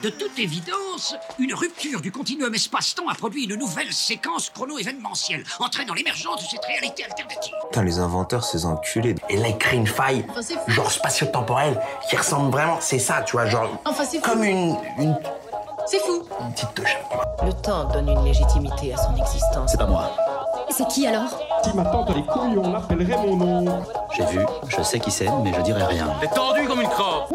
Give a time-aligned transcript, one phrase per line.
[0.00, 5.92] De toute évidence, une rupture du continuum espace-temps a produit une nouvelle séquence chrono-événementielle, entraînant
[5.92, 7.52] l'émergence de cette réalité alternative.
[7.64, 9.16] Putain, les inventeurs, ces enculés.
[9.28, 13.32] Et là, ils créent une faille, Enfin, genre spatio-temporelle, qui ressemble vraiment, c'est ça, tu
[13.32, 14.30] vois, genre, Enfin, c'est fou.
[14.30, 15.18] comme une, une,
[15.88, 16.22] C'est fou.
[16.42, 16.96] une petite touche.
[17.44, 19.72] Le temps donne une légitimité à son existence.
[19.72, 20.12] C'est pas moi.
[20.70, 21.28] C'est qui alors?
[21.64, 23.84] Si ma tante a les couilles, on l'appellerait mon nom.
[24.16, 24.38] J'ai vu,
[24.68, 26.14] je sais qui c'est, mais je dirai rien.
[26.20, 27.32] T'es tendu comme une crotte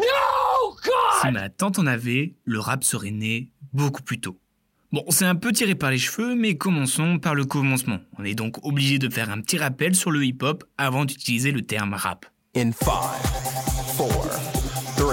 [1.24, 4.38] Si ma tante en avait, le rap serait né beaucoup plus tôt.
[4.92, 7.98] Bon, c'est un peu tiré par les cheveux, mais commençons par le commencement.
[8.18, 11.62] On est donc obligé de faire un petit rappel sur le hip-hop avant d'utiliser le
[11.62, 12.26] terme rap.
[12.56, 14.28] In 5, 4, 3,
[14.98, 15.04] 2,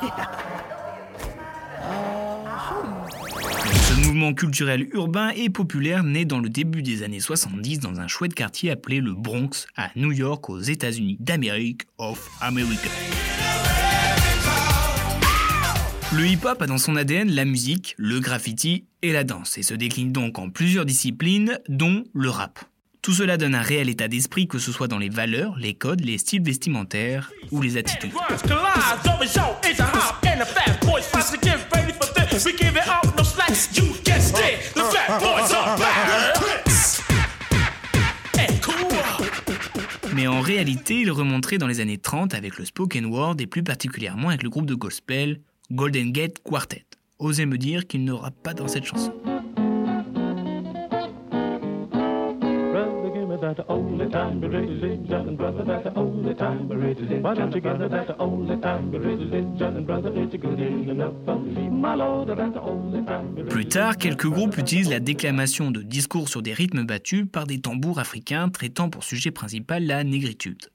[0.00, 0.23] 1.
[4.14, 8.32] Mouvement culturel urbain et populaire naît dans le début des années 70 dans un chouette
[8.32, 12.88] quartier appelé le Bronx à New York aux États-Unis d'Amérique of America.
[16.16, 19.74] Le hip-hop a dans son ADN la musique, le graffiti et la danse et se
[19.74, 22.60] décline donc en plusieurs disciplines dont le rap.
[23.02, 26.04] Tout cela donne un réel état d'esprit que ce soit dans les valeurs, les codes,
[26.04, 28.12] les styles vestimentaires ou les attitudes.
[40.14, 43.62] Mais en réalité, il remonterait dans les années 30 avec le spoken word et plus
[43.62, 46.84] particulièrement avec le groupe de gospel Golden Gate Quartet.
[47.20, 49.14] Osez me dire qu'il n'aura pas dans cette chanson.
[53.54, 57.22] Brother, give me that only time, religion, brother, that only time, religion.
[57.22, 61.68] Why don't you give me that only time, religion, brother, it's good enough for me,
[61.68, 63.48] my lord, that only time, religion.
[63.48, 67.60] Plus tard, quelques groupes utilisent la déclamation de discours sur des rythmes battus par des
[67.60, 70.70] tambours africains traitant pour sujet principal la négritude.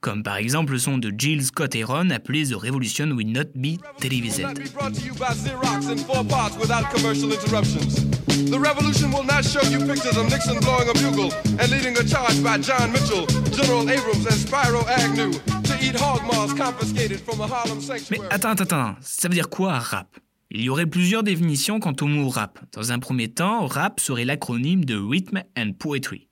[0.00, 3.78] Comme par exemple le son de Jill Scott Heron appelé The Revolution Will Not Be
[4.00, 4.46] Televised.
[8.32, 12.04] The revolution will not show you pictures of Nixon blowing a bugle and leading a
[12.04, 15.32] charge by John Mitchell, General Abrams, and Spyro Agnew
[15.64, 18.26] to eat hog maws confiscated from a Harlem Mais sanctuary.
[18.30, 20.16] attends, attends, attends, ça veut dire quoi rap?
[20.50, 22.58] Il y aurait plusieurs définitions quant au mot rap.
[22.72, 26.28] Dans un premier temps, rap serait l'acronyme de Rhythm and Poetry.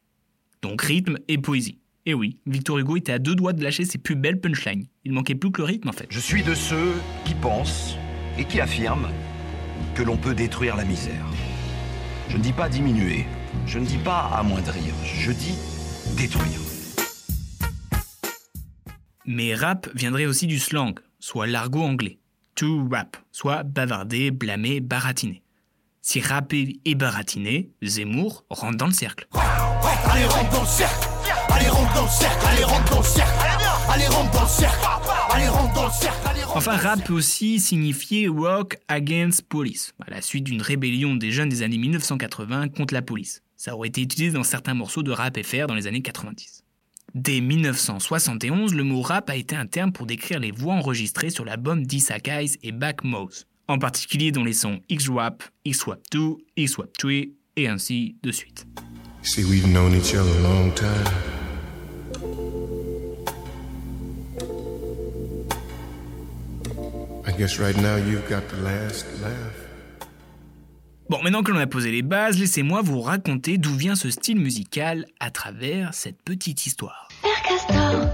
[0.63, 1.79] Donc rythme et poésie.
[2.07, 4.87] Et oui, Victor Hugo était à deux doigts de lâcher ses plus belles punchlines.
[5.05, 6.07] Il manquait plus que le rythme en fait.
[6.11, 6.93] Je suis de ceux
[7.27, 7.95] qui pensent
[8.39, 9.09] et qui affirment
[9.95, 11.25] que l'on peut détruire la misère.
[12.31, 13.27] Je ne dis pas diminuer,
[13.67, 15.59] je ne dis pas amoindrir, je dis
[16.17, 16.61] détruire.
[19.27, 22.21] Mais rap viendrait aussi du slang, soit l'argot anglais.
[22.55, 25.43] To rap, soit bavarder, blâmer, baratiner.
[26.03, 29.27] Si rapper et baratiner, Zemmour rentre dans le cercle.
[30.13, 31.09] Allez, rentre dans le cercle.
[31.49, 32.47] Allez, rentre dans le cercle.
[32.47, 33.50] Allez, rentre dans le cercle.
[33.89, 34.87] Allez, rentre dans le cercle.
[35.31, 36.29] Allez, rentre dans le cercle.
[36.29, 41.31] Allez, Enfin, rap peut aussi signifier Rock Against Police, à la suite d'une rébellion des
[41.31, 43.43] jeunes des années 1980 contre la police.
[43.57, 46.65] Ça aurait été utilisé dans certains morceaux de rap FR dans les années 90.
[47.15, 51.45] Dès 1971, le mot rap a été un terme pour décrire les voix enregistrées sur
[51.45, 56.91] l'album d'Isaac Hayes et Back Mouse, en particulier dans les sons X-Rap, X-Rap 2, X-Rap
[56.99, 57.13] 3
[57.57, 58.67] et ainsi de suite.
[59.23, 61.40] See, we've known each other a long time.
[71.11, 74.39] Bon, maintenant que l'on a posé les bases, laissez-moi vous raconter d'où vient ce style
[74.39, 77.09] musical à travers cette petite histoire.
[77.23, 78.13] Père Castor,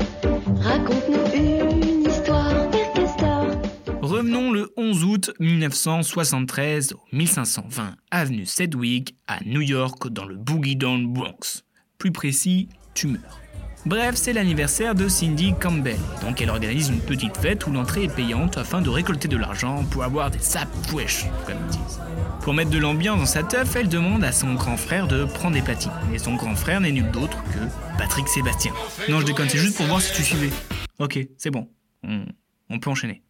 [0.63, 2.71] raconte-nous une histoire.
[2.71, 3.49] Père Castor.
[4.01, 10.77] Revenons le 11 août 1973 au 1520 avenue Sedgwick à New York dans le Boogie
[10.77, 11.65] Down Bronx.
[11.99, 13.41] Plus précis, tumeur.
[13.87, 18.13] Bref, c'est l'anniversaire de Cindy Campbell, donc elle organise une petite fête où l'entrée est
[18.13, 22.01] payante afin de récolter de l'argent pour avoir des sapes comme ils disent.
[22.43, 25.55] Pour mettre de l'ambiance dans sa teuf, elle demande à son grand frère de prendre
[25.55, 25.93] des platines.
[26.13, 27.61] Et son grand frère n'est nul d'autre que
[27.97, 28.73] Patrick Sébastien.
[29.09, 30.51] Non, je déconne, c'est juste pour voir si tu suivais.
[30.99, 31.69] Ok, c'est bon.
[32.03, 32.25] On,
[32.69, 33.23] on peut enchaîner.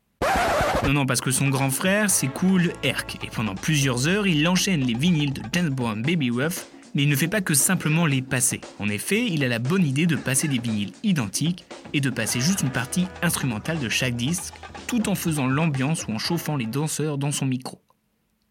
[0.85, 4.49] Non, non, parce que son grand frère, c'est Cool Herc, et pendant plusieurs heures, il
[4.49, 8.07] enchaîne les vinyles de James Brown Baby Ruff, mais il ne fait pas que simplement
[8.07, 8.63] les passer.
[8.79, 12.41] En effet, il a la bonne idée de passer des vinyles identiques et de passer
[12.41, 14.55] juste une partie instrumentale de chaque disque,
[14.87, 17.83] tout en faisant l'ambiance ou en chauffant les danseurs dans son micro.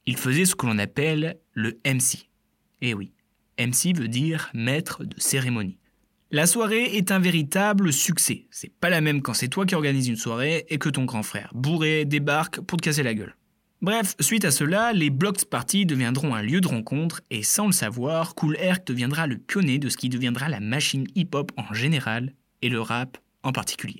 [0.06, 2.30] Il faisait ce que l'on appelle le MC.
[2.82, 3.14] Eh oui,
[3.58, 5.80] MC veut dire maître de cérémonie.
[6.30, 8.46] La soirée est un véritable succès.
[8.52, 11.24] C'est pas la même quand c'est toi qui organises une soirée et que ton grand
[11.24, 13.36] frère bourré débarque pour te casser la gueule.
[13.86, 17.72] Bref, suite à cela, les Blocks Party deviendront un lieu de rencontre et sans le
[17.72, 22.34] savoir, Cool Herc deviendra le pionnier de ce qui deviendra la machine hip-hop en général
[22.64, 24.00] et le rap en particulier.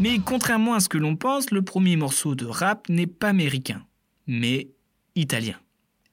[0.00, 3.86] Mais contrairement à ce que l'on pense, le premier morceau de rap n'est pas américain,
[4.26, 4.70] mais
[5.14, 5.54] italien.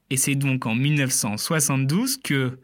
[0.10, 2.60] Et c'est donc en 1972 que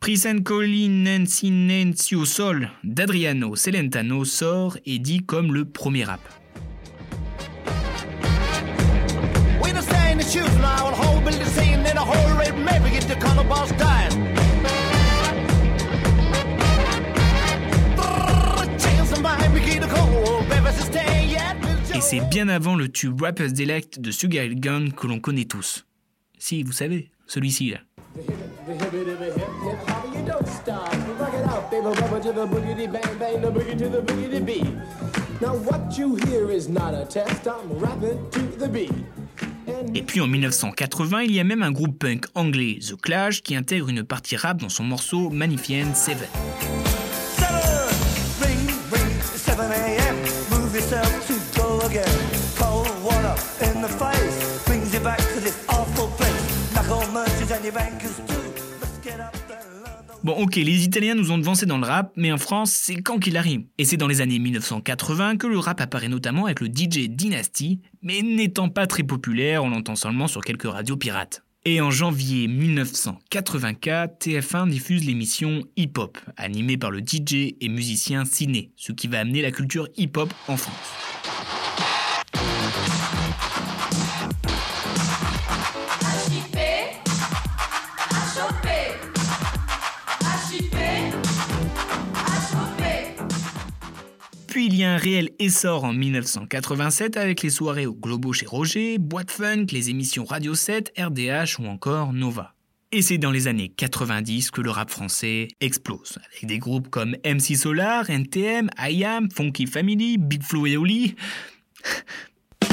[0.00, 6.20] Prisencoli Nancinenzio Sol d'Adriano Celentano sort et dit comme le premier rap.
[22.12, 25.86] C'est bien avant le tube Rapper's Delight de Sugar Gun que l'on connaît tous.
[26.38, 27.78] Si, vous savez, celui-ci là.
[39.94, 43.56] Et puis en 1980, il y a même un groupe punk anglais, The Clash, qui
[43.56, 46.28] intègre une partie rap dans son morceau Magnificent Seven.
[60.24, 63.18] Bon ok, les Italiens nous ont devancé dans le rap, mais en France, c'est quand
[63.18, 63.64] qu'il arrive.
[63.78, 67.80] Et c'est dans les années 1980 que le rap apparaît notamment avec le DJ Dynasty,
[68.02, 71.42] mais n'étant pas très populaire, on l'entend seulement sur quelques radios pirates.
[71.64, 78.24] Et en janvier 1984, TF1 diffuse l'émission Hip Hop, animée par le DJ et musicien
[78.24, 81.41] Ciné, ce qui va amener la culture hip-hop en France.
[94.52, 98.44] Puis il y a un réel essor en 1987 avec les soirées au Globo chez
[98.44, 102.54] Roger, Boîte Funk, les émissions Radio 7, RDH ou encore Nova.
[102.90, 107.16] Et c'est dans les années 90 que le rap français explose, avec des groupes comme
[107.24, 111.14] MC Solar, NTM, IAM, Funky Family, Big Flo et Oli.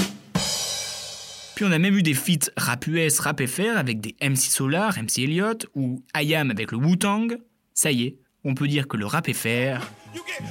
[1.55, 5.01] Puis on a même eu des feats rap US, rap FR avec des MC Solar,
[5.01, 7.37] MC Elliott ou IAM avec le Wu-Tang.
[7.73, 9.79] Ça y est, on peut dire que le rap FR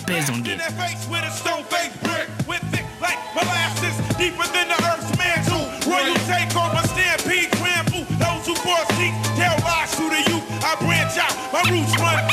[0.07, 0.55] pèse dans le game.
[0.55, 2.29] In that face with a stone face brick.
[2.47, 5.67] With thick like molasses, deeper than the earth's mantle.
[5.89, 8.05] Royal take over stampede, trample.
[8.19, 10.45] Those who foresee, tell lies to the youth.
[10.65, 12.28] I branch out, my roots run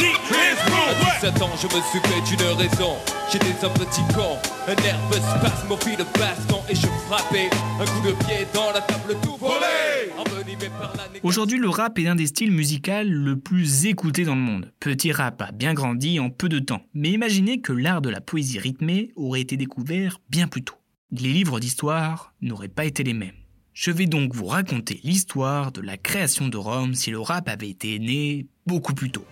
[1.32, 1.32] blue, what?
[1.32, 2.94] À 17 ans, je me suis fait une raison.
[3.32, 4.38] J'étais un petit con,
[4.68, 7.50] un nerveux spasme au fil de baston et je frappais
[7.80, 10.12] un coup de pied dans la table tout volé.
[10.18, 14.24] Envenimé par la nég- Aujourd'hui, le rap est l'un des styles musicaux le plus écouté
[14.24, 14.72] dans le monde.
[14.80, 18.22] Petit rap a bien grandi en peu de temps, mais imaginez que l'art de la
[18.22, 20.76] poésie rythmée aurait été découvert bien plus tôt.
[21.12, 23.32] Les livres d'histoire n'auraient pas été les mêmes.
[23.74, 27.70] Je vais donc vous raconter l'histoire de la création de Rome si le rap avait
[27.70, 29.26] été né beaucoup plus tôt.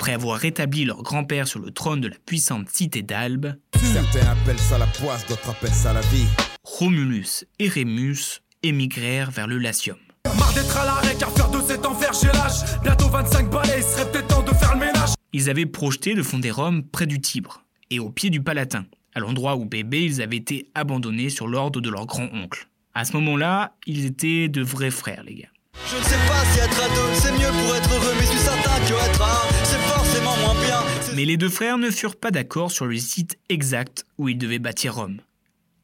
[0.00, 4.56] Après avoir rétabli leur grand-père sur le trône de la puissante cité d'Albe, Certains appellent
[4.60, 6.28] ça la poisse, d'autres appellent ça la vie.
[6.62, 9.96] Romulus et Rémus émigrèrent vers le Latium.
[10.38, 13.82] Marre d'être à l'arrêt car faire de cet enfer j'ai l'âge Bientôt 25 balais, il
[13.82, 17.20] serait peut-être temps de faire le ménage Ils avaient projeté de fonder Rome près du
[17.20, 18.84] Tibre et au pied du Palatin,
[19.16, 22.68] à l'endroit où bébés ils avaient été abandonnés sur l'ordre de leur grand-oncle.
[22.94, 25.48] À ce moment-là, ils étaient de vrais frères, les gars.
[25.86, 28.38] Je ne sais pas si être ado c'est mieux pour être heureux, mais je suis
[28.38, 30.80] certain que être un, c'est forcément moins bien.
[31.14, 34.58] Mais les deux frères ne furent pas d'accord sur le site exact où ils devaient
[34.58, 35.20] bâtir Rome.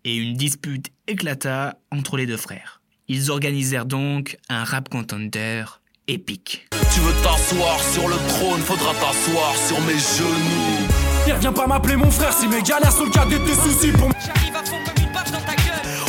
[0.05, 2.83] Et une dispute éclata entre les deux frères.
[3.09, 5.65] Ils organisèrent donc un rap contender
[6.09, 6.67] épique.
[6.93, 10.89] Tu veux t'asseoir sur le trône, faudra t'asseoir sur mes genoux.
[11.27, 13.93] Et viens pas m'appeler mon frère si mes galères sont le cadet de tes soucis
[13.93, 14.63] pour J'arrive à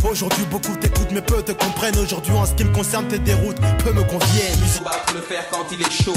[0.09, 3.59] Aujourd'hui beaucoup t'écoutent mais peu te comprennent Aujourd'hui en ce qui me concerne tes déroutes
[3.83, 6.13] peu me conviennent Il faut battre le fer quand il est chaud.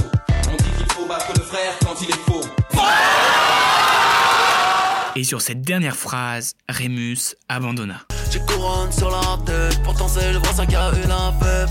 [0.52, 2.44] On dit qu'il faut battre le frère quand il est faux.
[5.16, 8.06] Et sur cette dernière phrase, Rémus abandonna.
[8.30, 11.70] J'ai couronne sur la tête, pourtant c'est le qui a eu la fève.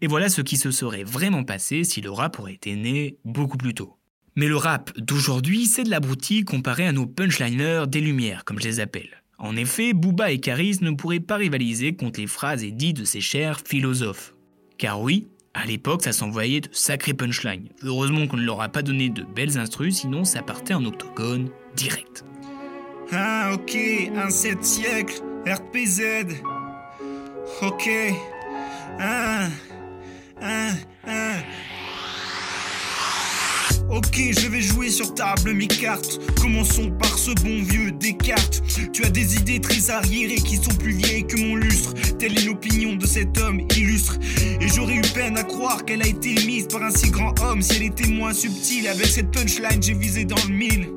[0.00, 3.58] Et voilà ce qui se serait vraiment passé si le rap aurait été né beaucoup
[3.58, 3.98] plus tôt.
[4.36, 8.64] Mais le rap d'aujourd'hui, c'est de l'abruti comparé à nos punchliners des Lumières, comme je
[8.64, 9.22] les appelle.
[9.38, 13.04] En effet, Booba et Caris ne pourraient pas rivaliser contre les phrases et dits de
[13.04, 14.34] ces chers philosophes.
[14.78, 17.68] Car oui, à l'époque, ça s'envoyait de sacrés punchlines.
[17.82, 21.50] Heureusement qu'on ne leur a pas donné de belles instrus, sinon ça partait en octogone
[21.76, 22.24] direct.
[23.12, 23.76] Ah, ok,
[24.16, 26.40] un 7 siècle, RPZ.
[27.62, 27.88] Ok.
[28.98, 29.48] Ah,
[30.42, 30.72] ah,
[31.06, 31.36] ah.
[33.90, 36.20] Ok, je vais jouer sur table mes cartes.
[36.40, 38.62] Commençons par ce bon vieux Descartes.
[38.92, 41.94] Tu as des idées très arriérées qui sont plus vieilles que mon lustre.
[42.18, 44.18] Telle est l'opinion de cet homme illustre.
[44.60, 47.62] Et j'aurais eu peine à croire qu'elle a été émise par un si grand homme
[47.62, 48.88] si elle était moins subtile.
[48.88, 50.88] Avec cette punchline, j'ai visé dans le mille.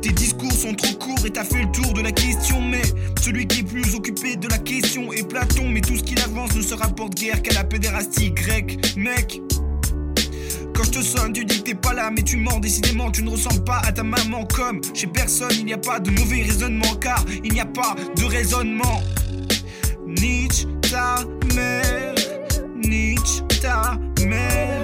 [0.00, 2.82] Tes discours sont trop courts et t'as fait le tour de la question, mais
[3.20, 5.68] celui qui est plus occupé de la question est Platon.
[5.68, 9.42] Mais tout ce qu'il avance ne se rapporte guère qu'à la pédérastie grecque, mec.
[10.88, 12.60] Je te sonne, tu dis que t'es pas là, mais tu mens.
[12.60, 14.46] Décidément, tu ne ressembles pas à ta maman.
[14.46, 17.94] Comme chez personne, il n'y a pas de mauvais raisonnement, car il n'y a pas
[18.16, 19.02] de raisonnement.
[20.06, 21.16] Nietzsche, ta
[21.54, 22.14] mère,
[22.82, 24.80] Nietzsche, ta mère.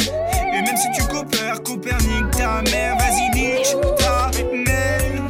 [0.53, 5.23] Et même si tu coopères, Copernic, ta mère, vas-y, Nietzsche, ta mère,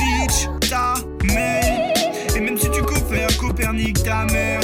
[0.00, 1.92] Nietzsche, ta mère.
[2.34, 4.59] Et même si tu coopères, Copernic, ta mère.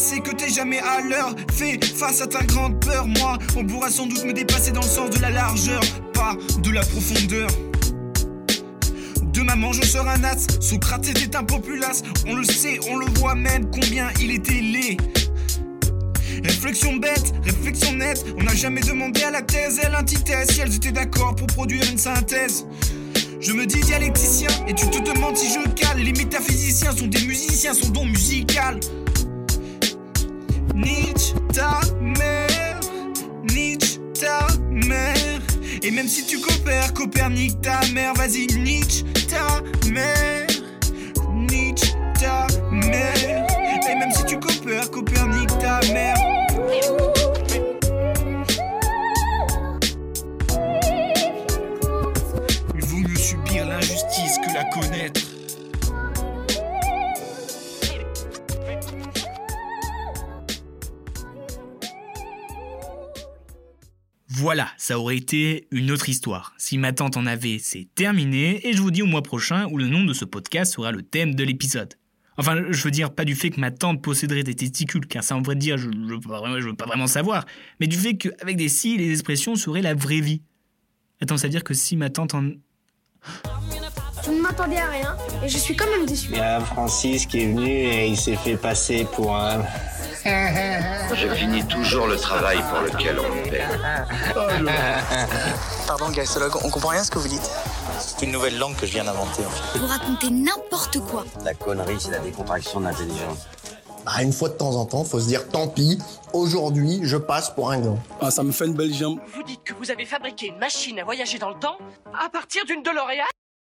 [0.00, 3.90] Dépassé que t'es jamais à l'heure Fais face à ta grande peur Moi, on pourra
[3.90, 5.80] sans doute me dépasser dans le sens de la largeur
[6.12, 7.48] Pas de la profondeur
[9.32, 10.60] de maman, je serai un as.
[10.60, 12.02] Socrate était un populace.
[12.26, 14.96] On le sait, on le voit même combien il était laid.
[16.42, 18.24] Réflexion bête, réflexion nette.
[18.40, 21.84] On n'a jamais demandé à la thèse et à si elles étaient d'accord pour produire
[21.88, 22.66] une synthèse.
[23.40, 25.98] Je me dis dialecticien et tu te demandes si je cale.
[25.98, 28.80] Les métaphysiciens sont des musiciens, sont donc musical.
[30.74, 32.80] Nietzsche, ta mère,
[33.52, 35.40] Nietzsche, ta mère.
[35.82, 40.49] Et même si tu coopères, Copernic, ta mère, vas-y, Nietzsche, ta mère,
[64.90, 66.52] ça aurait été une autre histoire.
[66.58, 69.78] Si ma tante en avait, c'est terminé, et je vous dis au mois prochain où
[69.78, 71.94] le nom de ce podcast sera le thème de l'épisode.
[72.36, 75.36] Enfin, je veux dire pas du fait que ma tante posséderait des testicules, car ça
[75.36, 77.46] en vrai dire, je ne veux, pas vraiment- je veux pas vraiment savoir,
[77.78, 80.42] mais du fait qu'avec des si, les expressions seraient la vraie vie.
[81.22, 82.50] Attends, ça veut dire que si ma tante en...
[84.24, 86.30] Je ne m'attendais à rien et je suis quand même déçu.
[86.32, 89.62] Il y a Francis qui est venu et il s'est fait passer pour un.
[90.24, 93.64] Je finis toujours le travail pour lequel on me paie.
[95.86, 97.50] Pardon, gastologue, on comprend rien à ce que vous dites.
[97.98, 99.78] C'est une nouvelle langue que je viens d'inventer en fait.
[99.78, 101.24] Vous racontez n'importe quoi.
[101.44, 103.46] La connerie, c'est la décontraction de l'intelligence.
[104.04, 105.98] Bah, une fois de temps en temps, faut se dire tant pis,
[106.32, 107.98] aujourd'hui, je passe pour un gland.
[108.20, 109.18] Ah, ça me fait une belle jambe.
[109.34, 111.76] Vous dites que vous avez fabriqué une machine à voyager dans le temps
[112.18, 113.24] à partir d'une DeLorean